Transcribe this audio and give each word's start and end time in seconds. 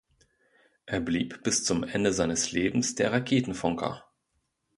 Er 0.87 0.99
blieb 0.99 1.43
bis 1.43 1.63
zum 1.63 1.83
Ende 1.83 2.11
seines 2.11 2.51
Lebens 2.51 2.95
der 2.95 3.11
„Raketenfunker“. 3.13 4.03